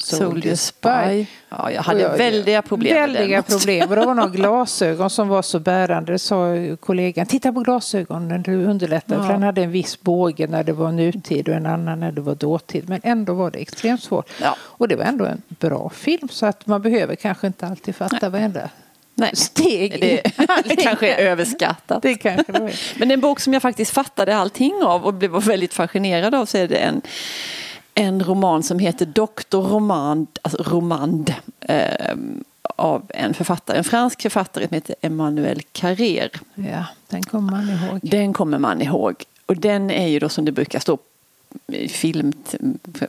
Soldier 0.04 0.56
Spy. 0.56 1.26
Ja, 1.50 1.72
jag 1.72 1.82
hade 1.82 2.02
jag, 2.02 2.18
väldiga 2.18 2.62
problem 2.62 2.96
Väldiga 2.96 3.28
med 3.28 3.44
den. 3.48 3.60
problem. 3.60 3.90
Och 3.90 3.96
det 3.96 4.06
var 4.06 4.14
några 4.14 4.30
glasögon 4.30 5.10
som 5.10 5.28
var 5.28 5.42
så 5.42 5.60
bärande. 5.60 6.12
Det 6.12 6.20
sa 6.20 6.56
kollegan. 6.80 7.26
Titta 7.26 7.54
på 7.54 7.60
glasögonen, 7.60 8.44
det 8.44 8.52
underlättar. 8.56 9.16
Ja. 9.16 9.24
För 9.24 9.34
han 9.34 9.44
hade 9.44 9.64
en 9.64 9.72
viss 9.72 10.02
båge 10.02 10.48
när 10.48 10.64
det 10.64 10.74
var 10.74 10.92
nutid 10.92 11.50
och 11.50 11.56
en 11.56 11.66
annan 11.66 12.00
när 12.00 12.12
det 12.12 12.22
var 12.22 12.36
dåtid. 12.36 12.90
Men 12.90 13.02
ändå 13.04 13.34
var 13.34 13.52
det 13.52 13.60
extremt 13.60 14.04
svårt. 14.04 14.30
Ja. 14.42 14.56
Och 14.60 14.88
det 14.88 14.96
var 14.96 15.04
ändå 15.06 15.26
en 15.26 15.42
bra 15.50 15.90
film. 15.90 16.28
Så 16.32 16.46
att 16.46 16.68
man 16.68 16.82
behöver 16.82 17.16
kanske 17.16 17.48
inte 17.48 17.68
alltid 17.68 17.96
fatta 17.96 18.18
Nej. 18.22 18.30
varenda 18.30 18.70
Nej, 19.16 19.36
steg. 19.36 20.02
Det, 20.02 20.22
det 20.66 20.76
kanske 20.76 21.14
är 21.14 21.32
överskattat. 21.32 22.02
Det 22.02 22.16
kanske 22.16 22.52
det 22.52 22.64
är. 22.64 23.00
Men 23.00 23.12
en 23.12 23.22
bok 23.22 23.40
som 23.40 23.54
jag 23.54 23.62
faktiskt 23.62 23.92
fattade 23.92 24.38
allting 24.38 24.84
av 24.84 25.06
och 25.06 25.14
blev 25.14 25.32
väldigt 25.32 25.74
fascinerad 25.74 26.36
av 26.36 26.46
så 26.46 26.58
är 26.58 26.68
det 26.68 26.78
en 26.78 27.02
en 27.96 28.24
roman 28.24 28.64
som 28.64 28.80
heter 28.80 29.06
Doktor 29.06 29.62
Romand, 29.62 30.28
alltså 30.42 30.64
Romand 30.64 31.34
eh, 31.60 32.16
av 32.76 33.02
en 33.10 33.34
författare, 33.34 33.78
en 33.78 33.84
fransk 33.84 34.22
författare 34.22 34.68
som 34.68 34.76
heter 34.76 34.96
Emmanuel 35.02 35.62
Carrère. 35.74 36.40
Ja, 36.56 36.86
den 37.08 37.24
kommer 37.24 37.52
man 37.52 37.70
ihåg. 37.70 38.00
Den 38.02 38.34
kommer 38.34 38.60
man 38.60 38.82
ihåg. 38.82 39.24
Och 39.46 39.58
den 39.58 39.92
är 39.92 40.08
ju 40.08 40.20
då 40.20 40.30
som 40.30 40.46
det 40.46 40.52
brukar 40.52 40.80
stå 40.80 40.98
film, 41.90 42.34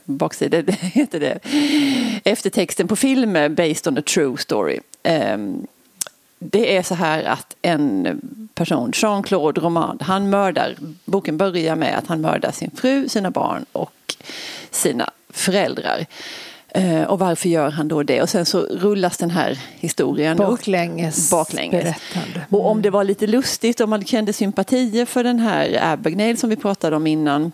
baksida 0.05 0.63
heter 0.81 1.21
det, 1.21 1.39
eftertexten 2.25 2.89
på 2.89 2.97
film 2.97 3.33
based 3.33 3.89
on 3.89 3.99
a 3.99 4.03
true 4.03 4.37
story. 4.39 4.81
Um, 5.35 5.67
det 6.39 6.77
är 6.77 6.83
så 6.83 6.95
här 6.95 7.25
att 7.25 7.57
en 7.63 8.21
person, 8.55 8.93
Jean-Claude 8.95 9.61
Romand, 9.61 10.03
han 10.03 10.31
mördar, 10.31 10.77
boken 11.05 11.37
börjar 11.37 11.77
med 11.77 11.99
att 11.99 12.07
han 12.07 12.21
mördar 12.21 12.53
sin 12.53 12.71
fru, 12.71 13.09
sina 13.09 13.31
barn 13.31 13.65
och 13.73 13.94
sina 14.71 15.11
föräldrar. 15.31 16.07
Eh, 16.69 17.03
och 17.03 17.19
varför 17.19 17.49
gör 17.49 17.71
han 17.71 17.89
då 17.89 18.03
det? 18.03 18.23
Och 18.23 18.29
sen 18.29 18.47
så 18.47 18.61
rullas 18.61 19.17
den 19.19 19.31
här 19.31 19.59
historien 19.75 20.37
baklänges, 20.37 21.27
upp. 21.27 21.31
Baklänges. 21.31 21.83
Berättande. 21.83 22.35
Mm. 22.35 22.47
Och 22.51 22.71
om 22.71 22.83
det 22.83 22.91
var 22.91 23.05
lite 23.05 23.27
lustigt, 23.27 23.81
om 23.81 23.91
man 23.91 24.05
kände 24.05 24.33
sympatier 24.33 25.05
för 25.05 25.25
den 25.25 25.39
här 25.39 25.93
Abagnale 25.93 26.37
som 26.37 26.51
vi 26.51 26.57
pratade 26.57 26.97
om 26.97 27.07
innan 27.07 27.53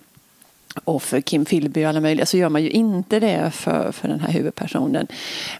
och 0.85 1.03
för 1.03 1.21
Kim 1.21 1.45
Philby 1.45 1.85
och 1.85 1.89
alla 1.89 2.01
möjliga 2.01 2.27
så 2.27 2.37
gör 2.37 2.49
man 2.49 2.63
ju 2.63 2.71
inte 2.71 3.21
det 3.21 3.51
för, 3.55 3.93
för 3.93 4.09
den 4.09 4.21
här 4.21 4.33
huvudpersonen. 4.33 5.07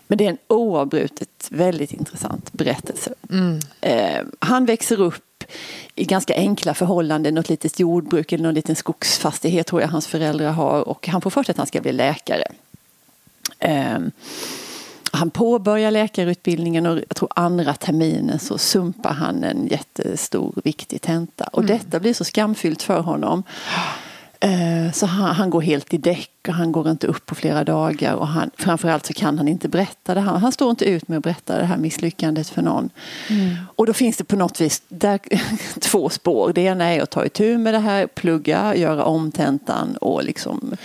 Men 0.07 0.19
det 0.19 0.27
är 0.27 0.31
en 0.31 0.39
oavbrutet 0.49 1.49
väldigt 1.51 1.93
intressant 1.93 2.53
berättelse. 2.53 3.15
Mm. 3.31 3.59
Eh, 3.81 4.27
han 4.39 4.67
växer 4.67 5.01
upp 5.01 5.25
i 5.95 6.05
ganska 6.05 6.35
enkla 6.35 6.75
förhållanden, 6.75 7.35
något 7.35 7.49
litet 7.49 7.81
jordbruk 7.81 8.33
eller 8.33 8.45
någon 8.45 8.55
liten 8.55 8.77
skogsfastighet 8.77 9.67
tror 9.67 9.81
jag 9.81 9.89
hans 9.89 10.07
föräldrar 10.07 10.53
har 10.53 10.89
och 10.89 11.09
han 11.09 11.21
får 11.21 11.31
för 11.31 11.43
sig 11.43 11.53
att 11.53 11.59
han 11.59 11.67
ska 11.67 11.81
bli 11.81 11.93
läkare. 11.93 12.45
Eh, 13.59 13.99
han 15.13 15.31
påbörjar 15.31 15.91
läkarutbildningen 15.91 16.87
och 16.87 16.99
jag 16.99 17.17
tror 17.17 17.29
andra 17.37 17.75
terminen 17.75 18.39
så 18.39 18.59
sumpar 18.59 19.13
han 19.13 19.45
en 19.45 19.67
jättestor 19.67 20.55
viktig 20.65 21.01
tenta. 21.03 21.45
Och 21.45 21.63
mm. 21.63 21.79
detta 21.79 22.01
blir 22.01 22.15
så 22.15 22.25
skamfyllt 22.25 22.83
för 22.83 23.01
honom. 23.01 23.43
Eh, 24.43 24.93
så 24.93 25.07
han, 25.07 25.35
han, 25.35 25.51
går 25.51 25.61
helt 25.61 25.95
i 25.95 25.99
däck 25.99 26.31
och 26.49 26.55
han 26.55 26.73
går 26.73 26.91
inte 26.91 27.07
upp 27.07 27.27
på 27.27 27.35
flera 27.35 27.65
dagar. 27.65 28.15
Och 28.15 28.27
han, 28.27 28.51
framförallt 28.57 29.07
så 29.07 29.13
kan 29.13 29.39
han 29.39 29.49
inte 29.49 29.69
berätta 29.69 30.15
det 30.15 30.21
här. 30.21 30.39
Han 30.39 30.53
står 30.53 30.71
inte 30.71 30.85
ut 30.85 31.09
med 31.09 31.19
att 31.19 31.25
berätta 31.25 31.59
det 31.59 31.65
här 31.65 31.77
misslyckandet 31.77 32.49
för 32.49 32.63
någon. 32.63 32.91
Mm. 33.29 33.57
Och 33.77 33.87
då 33.87 33.93
finns 33.93 34.17
det 34.17 34.25
på 34.25 34.37
något 34.37 34.61
vis 34.61 34.83
där, 34.89 35.21
två 35.81 36.09
spår. 36.09 36.53
Det 36.55 36.61
ena 36.61 36.85
är 36.85 37.03
att 37.03 37.11
ta 37.11 37.25
itu 37.25 37.59
med 37.59 37.75
det 37.75 37.79
här, 37.79 38.07
plugga, 38.07 38.77
göra 38.77 39.05
om 39.05 39.33
tentan 39.33 39.97
och 39.97 40.25
liksom 40.25 40.77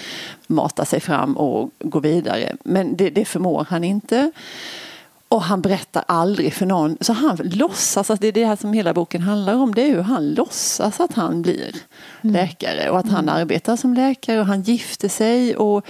mata 0.48 0.86
sig 0.86 1.00
fram 1.00 1.38
och 1.38 1.72
gå 1.80 2.00
vidare. 2.00 2.56
Men 2.64 2.96
det, 2.96 3.10
det 3.10 3.26
förmår 3.26 3.68
han 3.70 3.84
inte. 3.84 4.32
Och 5.36 5.42
han 5.42 5.62
berättar 5.62 6.04
aldrig 6.08 6.54
för 6.54 6.66
någon. 6.66 6.98
Så 7.02 7.14
han 7.14 7.38
låtsas, 7.38 8.10
att 8.10 8.22
det 8.22 8.28
är 8.28 8.32
det 8.32 8.46
här 8.46 8.56
som 8.56 8.74
hela 8.74 8.94
boken 8.94 9.22
handlar 9.22 9.56
om. 9.56 9.76
Det 9.76 9.82
är 9.82 9.90
hur 9.90 10.02
han 10.02 10.34
låtsas 10.34 11.00
att 11.00 11.14
han 11.14 11.42
blir 11.42 11.76
mm. 12.22 12.34
läkare. 12.34 12.90
Och 12.90 13.00
att 13.00 13.10
han 13.10 13.30
mm. 13.30 13.36
arbetar 13.36 13.76
som 13.76 13.94
läkare 13.94 14.40
och 14.40 14.46
han 14.46 14.62
gifter 14.62 15.10
sig. 15.10 15.56
Och 15.56 15.86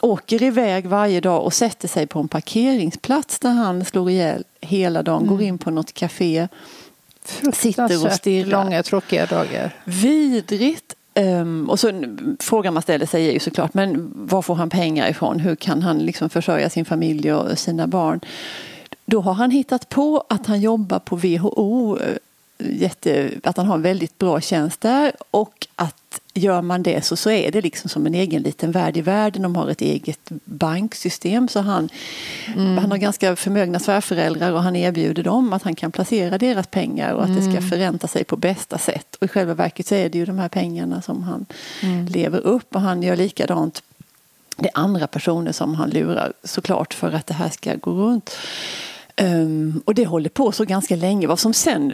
åker 0.00 0.42
iväg 0.42 0.86
varje 0.86 1.20
dag 1.20 1.44
och 1.44 1.52
sätter 1.52 1.88
sig 1.88 2.06
på 2.06 2.20
en 2.20 2.28
parkeringsplats 2.28 3.38
där 3.38 3.50
han 3.50 3.84
slår 3.84 4.10
ihjäl 4.10 4.44
hela 4.60 5.02
dagen. 5.02 5.22
Mm. 5.22 5.30
Går 5.30 5.42
in 5.42 5.58
på 5.58 5.70
något 5.70 5.92
café. 5.92 6.48
Sitter 7.52 8.06
och 8.06 8.12
stirrar. 8.12 8.50
långa 8.50 8.82
tråkiga 8.82 9.26
dagar. 9.26 9.74
Vidrigt. 9.84 10.94
Um, 11.20 11.70
och 11.70 11.80
så 11.80 12.16
frågan 12.40 12.74
man 12.74 12.82
ställer 12.82 13.06
sig 13.06 13.28
är 13.28 13.32
ju 13.32 13.38
såklart, 13.38 13.74
men 13.74 14.12
var 14.14 14.42
får 14.42 14.54
han 14.54 14.70
pengar 14.70 15.08
ifrån? 15.08 15.40
Hur 15.40 15.54
kan 15.56 15.82
han 15.82 15.98
liksom 15.98 16.30
försörja 16.30 16.70
sin 16.70 16.84
familj 16.84 17.32
och 17.32 17.58
sina 17.58 17.86
barn? 17.86 18.20
Då 19.06 19.20
har 19.20 19.32
han 19.32 19.50
hittat 19.50 19.88
på 19.88 20.24
att 20.28 20.46
han 20.46 20.60
jobbar 20.60 20.98
på 20.98 21.16
WHO 21.16 21.98
jätte, 22.58 23.30
att 23.42 23.56
han 23.56 23.66
har 23.66 23.74
en 23.74 23.82
väldigt 23.82 24.18
bra 24.18 24.40
tjänst 24.40 24.80
där 24.80 25.12
och 25.30 25.66
att 25.76 26.20
gör 26.34 26.62
man 26.62 26.82
det 26.82 27.04
så, 27.04 27.16
så 27.16 27.30
är 27.30 27.50
det 27.50 27.60
liksom 27.60 27.90
som 27.90 28.06
en 28.06 28.14
egen 28.14 28.42
liten 28.42 28.72
värld 28.72 28.96
i 28.96 29.00
världen. 29.00 29.42
De 29.42 29.56
har 29.56 29.68
ett 29.68 29.80
eget 29.80 30.30
banksystem 30.44 31.48
så 31.48 31.60
han, 31.60 31.88
mm. 32.56 32.78
han 32.78 32.90
har 32.90 32.98
ganska 32.98 33.36
förmögna 33.36 33.78
svärföräldrar 33.78 34.52
och 34.52 34.62
han 34.62 34.76
erbjuder 34.76 35.22
dem 35.22 35.52
att 35.52 35.62
han 35.62 35.74
kan 35.74 35.92
placera 35.92 36.38
deras 36.38 36.66
pengar 36.66 37.12
och 37.12 37.22
att 37.22 37.28
mm. 37.28 37.36
det 37.36 37.42
ska 37.42 37.56
mm. 37.56 37.70
förränta 37.70 38.08
sig 38.08 38.24
på 38.24 38.36
bästa 38.36 38.78
sätt. 38.78 39.14
Och 39.14 39.24
i 39.24 39.28
själva 39.28 39.54
verket 39.54 39.86
så 39.86 39.94
är 39.94 40.08
det 40.08 40.18
ju 40.18 40.24
de 40.24 40.38
här 40.38 40.48
pengarna 40.48 41.02
som 41.02 41.22
han 41.22 41.46
mm. 41.82 42.06
lever 42.06 42.38
upp 42.38 42.74
och 42.74 42.80
han 42.80 43.02
gör 43.02 43.16
likadant 43.16 43.82
det 44.58 44.68
är 44.68 44.78
andra 44.80 45.06
personer 45.06 45.52
som 45.52 45.74
han 45.74 45.90
lurar 45.90 46.32
såklart 46.44 46.94
för 46.94 47.12
att 47.12 47.26
det 47.26 47.34
här 47.34 47.50
ska 47.50 47.74
gå 47.74 47.90
runt. 47.90 48.36
Um, 49.22 49.82
och 49.84 49.94
det 49.94 50.06
håller 50.06 50.30
på 50.30 50.52
så 50.52 50.64
ganska 50.64 50.96
länge. 50.96 51.26
Vad 51.26 51.38
som 51.38 51.54
sen 51.54 51.92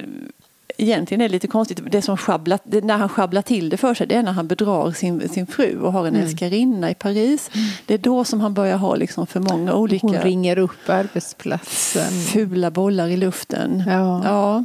egentligen 0.76 1.20
är 1.20 1.28
lite 1.28 1.46
konstigt. 1.46 1.80
Det 1.90 2.02
som 2.02 2.16
schabblat, 2.16 2.62
det, 2.64 2.84
när 2.84 2.96
han 2.96 3.08
sjabblar 3.08 3.42
till 3.42 3.68
det 3.68 3.76
för 3.76 3.94
sig 3.94 4.06
det 4.06 4.14
är 4.14 4.22
när 4.22 4.32
han 4.32 4.48
bedrar 4.48 4.92
sin, 4.92 5.28
sin 5.28 5.46
fru 5.46 5.80
och 5.80 5.92
har 5.92 6.06
en 6.06 6.14
mm. 6.14 6.26
älskarinna 6.26 6.90
i 6.90 6.94
Paris. 6.94 7.50
Mm. 7.54 7.68
Det 7.86 7.94
är 7.94 7.98
då 7.98 8.24
som 8.24 8.40
han 8.40 8.54
börjar 8.54 8.76
ha 8.76 8.96
liksom 8.96 9.26
för 9.26 9.40
många 9.40 9.74
olika... 9.74 10.06
Hon 10.06 10.18
ringer 10.18 10.58
upp 10.58 10.88
arbetsplatsen. 10.88 12.12
Fula 12.12 12.70
bollar 12.70 13.08
i 13.08 13.16
luften. 13.16 13.82
Ja. 13.86 14.22
ja. 14.24 14.64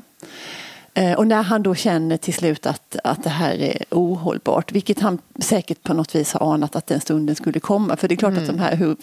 Eh, 0.98 1.14
och 1.14 1.28
när 1.28 1.44
han 1.44 1.64
då 1.64 1.76
känner 1.76 2.18
till 2.18 2.34
slut 2.34 2.66
att, 2.66 2.96
att 3.04 3.24
det 3.24 3.30
här 3.30 3.62
är 3.62 3.84
ohållbart, 3.92 4.72
vilket 4.72 5.00
han 5.00 5.20
säkert 5.40 5.84
på 5.84 5.94
något 5.94 6.16
vis 6.16 6.34
har 6.34 6.54
anat 6.54 6.76
att 6.76 6.88
den 6.88 7.02
stunden 7.02 7.36
skulle 7.36 7.60
komma. 7.60 7.98
För 7.98 8.08
det 8.08 8.14
är 8.14 8.18
klart 8.18 8.32
mm. 8.32 8.44
att 8.44 8.50
de 8.50 8.60
här, 8.60 8.76
hur 8.76 8.96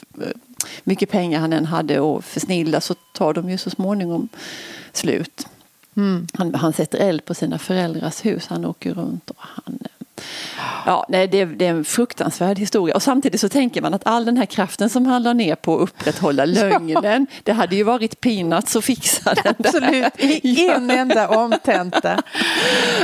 mycket 0.85 1.11
pengar 1.11 1.41
han 1.41 1.53
än 1.53 1.65
hade 1.67 2.01
och 2.01 2.25
försnilla 2.25 2.81
så 2.81 2.95
tar 2.95 3.35
de 3.35 3.51
ju 3.51 3.59
så 3.59 3.71
småningom 3.71 4.29
slut. 4.93 5.47
Mm. 5.97 6.27
Han, 6.33 6.55
han 6.55 6.73
sätter 6.73 6.99
eld 6.99 7.25
på 7.25 7.35
sina 7.35 7.59
föräldrars 7.59 8.25
hus, 8.25 8.47
han 8.47 8.65
åker 8.65 8.95
runt 8.95 9.31
och 9.31 9.37
han 9.39 9.79
Ja, 10.87 11.07
nej, 11.09 11.29
det, 11.29 11.45
det, 11.45 11.67
är 11.67 11.71
en 11.71 11.85
fruktansvärd 11.85 12.59
historia. 12.59 12.95
Och 12.95 13.03
samtidigt 13.03 13.41
så 13.41 13.49
tänker 13.49 13.83
man 13.83 13.95
att 13.95 14.07
all 14.07 14.25
den 14.25 14.37
här 14.37 14.47
kraften 14.47 14.91
som 14.91 15.07
han 15.07 15.23
la 15.23 15.33
ner 15.33 15.55
på 15.55 15.75
att 15.77 15.83
upprätthålla 15.83 16.45
lögnen, 16.45 17.27
det 17.43 17.53
hade 17.53 17.77
ju 17.77 17.83
varit 17.83 18.21
peanuts 18.21 18.77
att 18.77 18.85
fixa 18.85 19.35
den 19.35 19.55
Absolut, 19.59 20.13
i 20.19 20.69
en 20.77 20.91
enda 20.91 21.29
omtenta. 21.29 22.23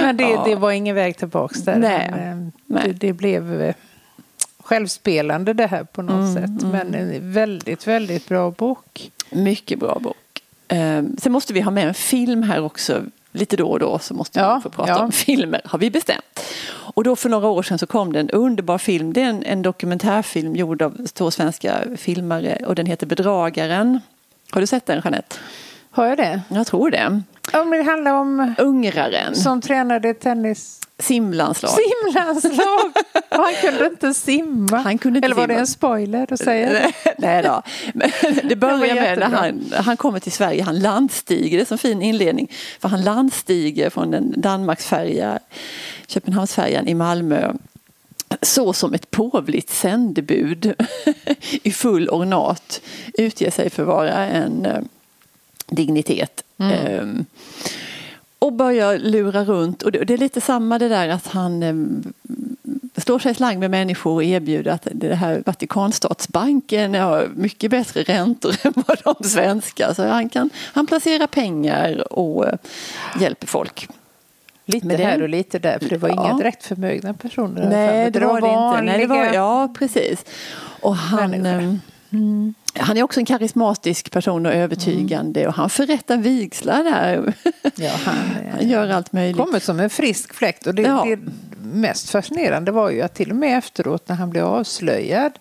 Men 0.01 0.17
det, 0.17 0.31
ja. 0.31 0.43
det 0.45 0.55
var 0.55 0.71
ingen 0.71 0.95
väg 0.95 1.17
tillbaka 1.17 1.59
där. 1.65 1.77
Nej. 1.77 2.11
Men, 2.11 2.53
nej. 2.67 2.83
Det, 2.87 2.93
det, 2.93 3.13
blev 3.13 3.63
eh, 3.63 3.75
självspelande 4.59 5.53
det 5.53 5.67
här 5.67 5.85
på 5.85 6.03
något 6.03 6.15
mm, 6.15 6.35
sätt. 6.35 6.63
Mm. 6.63 6.71
Men 6.71 6.95
en 6.95 7.33
väldigt, 7.33 7.87
väldigt 7.87 8.29
bra 8.29 8.51
bok. 8.51 9.11
Mycket 9.31 9.79
bra 9.79 9.99
bok. 10.01 10.17
Eh, 10.69 11.03
sen 11.19 11.33
måste 11.33 11.53
vi 11.53 11.61
ha 11.61 11.71
med 11.71 11.89
en 11.89 11.95
film 11.95 12.43
här 12.43 12.65
också. 12.65 13.03
Lite 13.33 13.57
då 13.57 13.71
och 13.71 13.79
då 13.79 13.99
så 13.99 14.15
måste 14.15 14.41
ja, 14.41 14.55
vi 14.55 14.63
få 14.63 14.71
prata 14.71 14.91
ja. 14.91 15.05
om 15.05 15.13
filmer, 15.13 15.61
har 15.65 15.79
vi 15.79 15.91
bestämt. 15.91 16.41
Och 16.95 17.05
då 17.05 17.17
för 17.17 17.29
några 17.29 17.49
år 17.49 17.63
sedan 17.63 17.79
så 17.79 17.87
kom 17.87 18.13
det 18.13 18.21
en 18.21 18.31
underbar 18.31 18.79
film. 18.79 19.13
Det 19.13 19.23
är 19.23 19.29
en, 19.29 19.43
en 19.43 19.63
dokumentärfilm 19.63 20.57
gjord 20.57 20.83
av 20.83 21.07
två 21.07 21.31
svenska 21.31 21.79
filmare 21.97 22.59
och 22.67 22.75
den 22.75 22.87
heter 22.87 23.07
Bedragaren. 23.07 24.01
Har 24.51 24.61
du 24.61 24.67
sett 24.67 24.87
den 24.87 25.01
Jeanette? 25.05 25.37
Har 25.91 26.07
jag 26.07 26.19
det? 26.19 26.43
Jag 26.49 26.67
tror 26.67 26.91
det. 26.91 27.23
Om 27.53 27.71
det 27.71 27.83
handlar 27.83 28.13
om... 28.13 28.55
Ungraren. 28.59 29.35
Som 29.35 29.61
tränade 29.61 30.15
tennis... 30.15 30.81
Simlandslag. 31.01 31.73
Simlandslag! 31.73 32.93
han 33.29 33.55
kunde 33.61 33.87
inte 33.87 34.15
simma. 34.15 34.77
Han 34.79 34.99
kunde 34.99 35.19
inte 35.19 35.27
Eller 35.27 35.37
var 35.37 35.43
simma. 35.43 35.55
det 35.55 35.61
en 35.61 35.67
spoiler 35.67 36.33
att 36.33 36.41
säga? 36.41 36.93
Nej 37.19 37.43
då. 37.43 37.63
Men 37.95 38.11
det 38.45 38.57
börjar 38.57 38.95
med 38.95 39.19
när 39.19 39.29
han, 39.29 39.73
han 39.77 39.97
kommer 39.97 40.21
till 40.21 40.33
Sverige. 40.33 40.63
Han 40.63 40.81
landstiger, 40.81 41.59
det 41.59 41.71
är 41.71 41.73
en 41.73 41.79
fin 41.79 42.03
inledning. 42.03 42.51
För 42.81 42.89
han 42.89 43.03
landstiger 43.03 43.91
från 43.91 44.15
en 44.15 44.41
Danmarksfärja, 44.41 45.39
Köpenhamnsfärjan 46.07 46.89
i 46.89 46.95
Malmö 46.95 47.53
så 48.43 48.73
som 48.73 48.95
ett 48.95 49.11
påvligt 49.11 49.71
sändebud 49.71 50.75
i 51.63 51.73
full 51.73 52.09
ornat 52.09 52.81
utger 53.15 53.51
sig 53.51 53.71
för 53.71 53.83
att 53.83 53.89
vara 53.89 54.27
en 54.27 54.67
eh, 54.67 54.79
dignitet. 55.67 56.45
Mm. 56.59 57.01
Um, 57.01 57.27
och 58.41 58.53
börjar 58.53 58.99
lura 58.99 59.45
runt. 59.45 59.83
Och 59.83 59.93
det, 59.93 60.15
är 60.15 60.19
lite 60.19 60.41
samma 60.41 60.79
det 60.79 60.89
där 60.89 61.09
att 61.09 61.27
han 61.27 61.63
um, 61.63 62.13
står 62.97 63.19
sig 63.19 63.35
slang 63.35 63.59
med 63.59 63.71
människor 63.71 64.15
och 64.15 64.25
erbjuder 64.25 64.73
att 64.73 64.89
det 64.93 65.15
här 65.15 65.43
Vatikanstatsbanken 65.47 66.95
har 66.95 67.29
mycket 67.35 67.71
bättre 67.71 68.03
räntor 68.03 68.55
än 68.67 68.73
vad 68.87 68.99
de 69.05 69.29
svenska. 69.29 69.95
Så 69.95 70.07
han 70.07 70.29
kan 70.29 70.51
han 70.57 70.87
placerar 70.87 71.27
pengar 71.27 72.13
och 72.13 72.45
uh, 72.45 72.53
hjälper 73.21 73.47
folk. 73.47 73.89
Lite 74.65 74.89
det, 74.89 75.05
här 75.05 75.23
och 75.23 75.29
lite 75.29 75.59
där, 75.59 75.79
för 75.79 75.89
det 75.89 75.99
var 75.99 76.09
ja. 76.09 76.15
inga 76.15 76.39
direkt 76.39 76.65
förmögna 76.65 77.15
personer. 77.15 77.69
Nej, 77.71 78.11
det 78.11 78.21
var 78.21 78.41
det 78.41 78.49
inte. 78.49 78.93
Nej, 78.93 79.01
det 79.01 79.07
var, 79.07 79.35
ja, 79.35 79.75
precis. 79.79 80.25
Och 80.81 80.97
han, 80.97 81.35
mm. 82.11 82.55
Han 82.75 82.97
är 82.97 83.03
också 83.03 83.21
en 83.21 83.27
karismatisk 83.27 84.11
person 84.11 84.47
och 84.47 84.53
övertygande 84.53 85.41
mm. 85.41 85.49
och 85.49 85.55
han 85.55 85.71
förrättar 85.71 86.17
vigslar 86.17 86.85
där. 86.85 87.35
Ja, 87.77 87.93
han, 88.05 88.17
han, 88.53 88.69
gör 88.69 88.89
allt 88.89 89.13
möjligt. 89.13 89.37
Kommer 89.37 89.59
som 89.59 89.81
en 89.81 89.91
frisk 89.91 90.35
fläkt 90.35 90.67
och 90.67 90.75
det, 90.75 90.83
ja. 90.83 91.05
det 91.05 91.19
mest 91.63 92.11
fascinerande 92.11 92.71
var 92.71 92.91
ju 92.91 93.03
att 93.03 93.15
till 93.15 93.31
och 93.31 93.37
med 93.37 93.59
efteråt 93.59 94.09
när 94.09 94.17
han 94.17 94.31
blev 94.31 94.45
avslöjad 94.45 95.33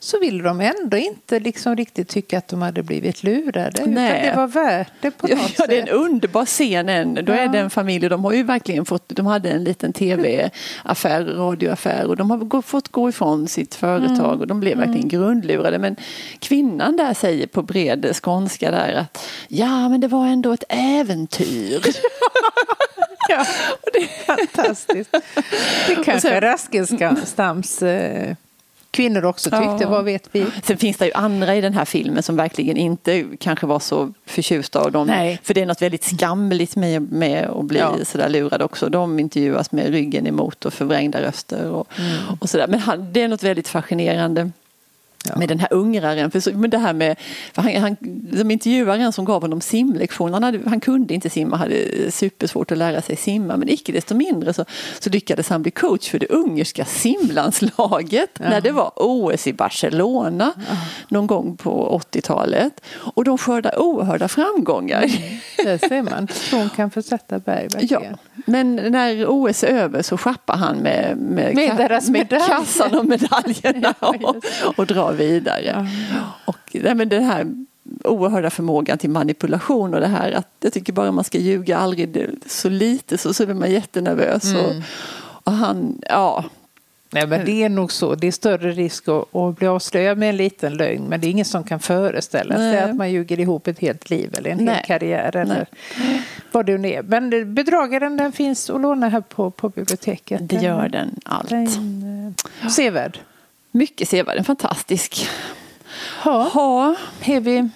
så 0.00 0.18
vill 0.20 0.42
de 0.42 0.60
ändå 0.60 0.96
inte 0.96 1.40
liksom 1.40 1.76
riktigt 1.76 2.08
tycka 2.08 2.38
att 2.38 2.48
de 2.48 2.62
hade 2.62 2.82
blivit 2.82 3.22
lurade. 3.22 3.82
Nej. 3.86 4.20
Utan 4.20 4.26
det 4.30 4.36
var 4.36 4.46
värt 4.46 4.92
det 5.00 5.10
på 5.10 5.26
något 5.26 5.52
Ja, 5.58 5.66
det 5.66 5.76
är 5.76 5.80
en 5.80 5.86
sätt. 5.86 5.94
underbar 5.94 6.44
scen. 6.44 6.88
än. 6.88 7.14
Då 7.14 7.32
är 7.32 7.42
Ja. 7.42 7.48
det 7.48 7.58
en 7.58 7.70
familj 7.70 8.08
de 8.08 8.24
har 8.24 8.32
ju 8.32 8.42
verkligen 8.42 8.84
fått, 8.84 9.04
de 9.08 9.26
hade 9.26 9.50
en 9.50 9.64
liten 9.64 9.92
tv-affär, 9.92 11.24
radioaffär 11.24 12.06
och 12.06 12.16
de 12.16 12.30
har 12.30 12.62
fått 12.62 12.88
gå 12.88 13.08
ifrån 13.08 13.48
sitt 13.48 13.74
företag 13.74 14.40
och 14.40 14.46
de 14.46 14.60
blev 14.60 14.78
verkligen 14.78 15.08
grundlurade. 15.08 15.78
Men 15.78 15.96
kvinnan 16.38 16.96
där 16.96 17.14
säger 17.14 17.46
på 17.46 17.62
bred 17.62 18.10
skånska 18.22 18.70
där 18.70 18.92
att 18.94 19.26
ja 19.48 19.88
men 19.88 20.00
det 20.00 20.08
var 20.08 20.26
ändå 20.26 20.52
ett 20.52 20.64
äventyr. 20.68 21.82
Ja, 23.30 23.46
det 23.92 23.98
är 23.98 24.24
fantastiskt. 24.24 25.10
Det 25.88 25.94
kanske 25.94 26.20
sen- 26.20 26.40
Raskenstams 26.40 27.82
eh, 27.82 28.34
kvinnor 28.98 29.24
också 29.24 29.50
tyckte, 29.50 29.76
Ja. 29.80 29.88
vad 29.88 30.04
vet 30.04 30.28
vi? 30.32 30.46
Sen 30.64 30.76
finns 30.76 30.96
det 30.96 31.06
ju 31.06 31.12
andra 31.12 31.56
i 31.56 31.60
den 31.60 31.72
här 31.74 31.84
filmen 31.84 32.22
som 32.22 32.36
verkligen 32.36 32.76
inte 32.76 33.24
kanske 33.40 33.66
var 33.66 33.78
så 33.80 34.12
förtjusta 34.26 34.80
av 34.80 34.92
dem. 34.92 35.06
Nej. 35.06 35.40
För 35.42 35.54
det 35.54 35.62
är 35.62 35.66
något 35.66 35.82
väldigt 35.82 36.04
skamligt 36.04 36.76
med, 36.76 37.12
med 37.12 37.44
att 37.48 37.64
bli 37.64 37.78
Ja. 37.78 37.94
sådär 38.04 38.28
lurad 38.28 38.62
också. 38.62 38.88
De 38.88 39.18
intervjuas 39.18 39.72
med 39.72 39.86
ryggen 39.90 40.26
emot 40.26 40.64
och 40.64 40.72
förvrängda 40.72 41.22
röster 41.22 41.70
och, 41.70 41.88
och 42.40 42.48
sådär. 42.50 42.66
Men 42.68 42.80
han, 42.80 43.12
det 43.12 43.22
är 43.22 43.28
något 43.28 43.42
väldigt 43.42 43.68
fascinerande. 43.68 44.50
Ja. 45.28 45.38
Med 45.38 45.48
den 45.48 45.60
här 45.60 45.72
ungraren. 45.72 46.30
För, 46.30 46.40
så, 46.40 46.50
men 46.52 46.70
det 46.70 46.78
här 46.78 46.92
med, 46.92 47.16
för 47.52 47.62
han, 47.62 47.76
han, 47.76 47.96
de 48.32 48.50
intervjuade 48.50 49.02
en 49.02 49.12
som 49.12 49.24
gav 49.24 49.42
honom 49.42 49.60
simlektion. 49.60 50.32
Han, 50.32 50.42
hade, 50.42 50.60
han 50.66 50.80
kunde 50.80 51.14
inte 51.14 51.30
simma, 51.30 51.56
hade 51.56 52.10
supersvårt 52.10 52.72
att 52.72 52.78
lära 52.78 53.02
sig 53.02 53.16
simma. 53.16 53.56
Men 53.56 53.68
icke 53.68 53.92
desto 53.92 54.14
mindre 54.14 54.52
så, 54.52 54.64
så 55.00 55.10
lyckades 55.10 55.48
han 55.48 55.62
bli 55.62 55.70
coach 55.70 56.10
för 56.10 56.18
det 56.18 56.26
ungerska 56.26 56.84
simlandslaget 56.84 58.38
när 58.38 58.60
det 58.60 58.70
var 58.70 58.92
OS 58.96 59.46
i 59.46 59.52
Barcelona 59.52 60.52
någon 61.08 61.26
gång 61.26 61.56
på 61.56 62.00
80-talet. 62.12 62.80
Och 62.96 63.24
de 63.24 63.38
skördade 63.38 63.76
oerhörda 63.76 64.28
framgångar. 64.28 65.06
Där 65.64 65.88
ser 65.88 66.02
man. 66.02 66.26
Tron 66.26 66.70
kan 66.76 66.90
försätta 66.90 67.38
berg 67.38 67.68
Ja, 67.90 68.00
men 68.34 68.76
när 68.76 69.26
OS 69.28 69.64
är 69.64 69.68
över 69.68 70.02
så 70.02 70.16
schappar 70.16 70.56
han 70.56 70.76
med, 70.76 71.16
med, 71.16 71.54
Med 71.54 72.02
med 72.08 72.28
kassan 72.48 72.98
och 72.98 73.06
medaljerna 73.06 73.94
Ja, 74.00 74.14
och, 74.22 74.78
och 74.78 74.86
drar 74.86 75.12
vidare. 75.18 75.88
Och 76.44 76.58
nej, 76.72 76.94
men 76.94 77.08
den 77.08 77.24
här 77.24 77.46
oerhörda 78.04 78.50
förmågan 78.50 78.98
till 78.98 79.10
manipulation 79.10 79.94
och 79.94 80.00
det 80.00 80.06
här 80.06 80.32
att 80.32 80.48
jag 80.60 80.72
tycker 80.72 80.92
bara 80.92 81.12
man 81.12 81.24
ska 81.24 81.38
ljuga 81.38 81.78
aldrig 81.78 82.28
så 82.46 82.68
lite 82.68 83.18
så, 83.18 83.34
så 83.34 83.46
blir 83.46 83.54
man 83.54 83.70
jättenervös. 83.70 84.44
Mm. 84.44 84.64
Och, 84.64 84.72
och 85.44 85.52
han, 85.52 86.00
ja, 86.08 86.44
Nej, 87.10 87.26
men 87.26 87.44
det 87.44 87.62
är 87.62 87.68
nog 87.68 87.92
så. 87.92 88.14
Det 88.14 88.26
är 88.26 88.32
större 88.32 88.72
risk 88.72 89.08
att, 89.08 89.36
att 89.36 89.56
bli 89.56 89.66
avslöjad 89.66 90.18
med 90.18 90.28
en 90.28 90.36
liten 90.36 90.74
lögn. 90.74 91.04
Men 91.08 91.20
det 91.20 91.26
är 91.26 91.30
ingen 91.30 91.44
som 91.44 91.64
kan 91.64 91.80
föreställa 91.80 92.56
sig 92.56 92.72
Nej. 92.72 92.78
att 92.78 92.96
man 92.96 93.12
ljuger 93.12 93.40
ihop 93.40 93.66
ett 93.66 93.78
helt 93.78 94.10
liv 94.10 94.34
eller 94.38 94.50
en 94.50 94.64
Nej. 94.64 94.74
hel 94.74 94.84
karriär. 94.84 95.36
Eller 95.36 95.66
vad 96.52 96.66
det 96.66 96.78
nu 96.78 96.88
är. 96.88 97.02
Men 97.02 97.54
bedragaren 97.54 98.16
den 98.16 98.32
finns 98.32 98.70
att 98.70 98.80
låna 98.80 99.08
här 99.08 99.20
på, 99.20 99.50
på 99.50 99.68
biblioteket. 99.68 100.48
det 100.48 100.56
gör 100.56 100.88
den 100.88 101.20
allt. 101.24 101.48
Den, 101.48 102.34
eh, 102.62 102.68
sevärd. 102.68 103.18
Mycket 103.78 104.08
sevärd, 104.08 104.46
fantastisk. 104.46 105.28
Ja, 106.24 106.50
Ja, 106.54 106.94
är 107.24 107.40
vi, 107.40 107.68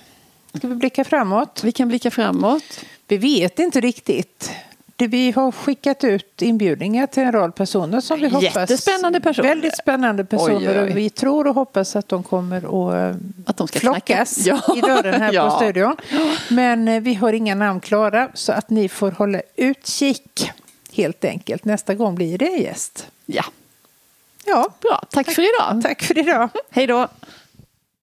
ska 0.58 0.68
vi 0.68 0.74
blicka 0.74 1.04
framåt? 1.04 1.60
vi 1.64 1.72
kan 1.72 1.88
blicka 1.88 2.10
framåt. 2.10 2.80
Vi 3.08 3.16
vet 3.16 3.58
inte 3.58 3.80
riktigt. 3.80 4.50
Vi 4.96 5.30
har 5.32 5.52
skickat 5.52 6.04
ut 6.04 6.42
inbjudningar 6.42 7.06
till 7.06 7.22
en 7.22 7.32
rad 7.32 7.54
personer 7.54 8.00
som 8.00 8.20
vi 8.20 8.28
hoppas... 8.28 8.42
Jättespännande 8.56 9.20
personer. 9.20 9.48
Väldigt 9.48 9.76
spännande 9.76 10.24
personer. 10.24 10.56
Oj, 10.72 10.80
oj. 10.80 10.90
Och 10.90 10.96
vi 10.96 11.10
tror 11.10 11.46
och 11.46 11.54
hoppas 11.54 11.96
att 11.96 12.08
de 12.08 12.22
kommer 12.22 12.56
att, 12.56 13.14
eh, 13.14 13.20
Att 13.46 13.56
de 13.56 13.68
ska 13.68 13.80
flockas. 13.80 14.46
Ja. 14.46 14.60
i 14.76 14.80
dörren 14.80 15.20
här 15.22 15.32
Ja. 15.34 15.50
på 15.50 15.56
studion. 15.56 15.96
Men 16.48 16.88
eh, 16.88 17.00
vi 17.00 17.14
har 17.14 17.32
inga 17.32 17.54
namn 17.54 17.80
klara 17.80 18.28
så 18.34 18.52
att 18.52 18.70
ni 18.70 18.88
får 18.88 19.10
hålla 19.10 19.40
utkik 19.56 20.50
helt 20.92 21.24
enkelt. 21.24 21.64
Nästa 21.64 21.94
gång 21.94 22.14
blir 22.14 22.38
det 22.38 22.46
en 22.46 22.62
gäst. 22.62 23.06
Ja, 23.26 23.44
Ja, 24.44 24.68
bra. 24.80 25.02
Tack 25.10 25.30
för 25.30 25.42
idag. 25.42 25.82
tack 25.82 26.02
för 26.02 26.18
idag. 26.18 26.48
Hej 26.70 26.86
då. 26.86 27.08